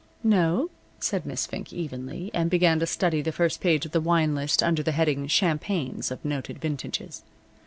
"No," 0.23 0.71
said 0.99 1.27
Miss 1.27 1.45
Fink, 1.45 1.71
evenly, 1.71 2.31
and 2.33 2.49
began 2.49 2.79
to 2.79 2.87
study 2.87 3.21
the 3.21 3.31
first 3.31 3.61
page 3.61 3.85
of 3.85 3.91
the 3.91 4.01
wine 4.01 4.33
list 4.33 4.63
under 4.63 4.81
the 4.81 4.93
heading 4.93 5.27
"Champagnes 5.27 6.09
of 6.09 6.25
Noted 6.25 6.57
Vintages." 6.57 7.21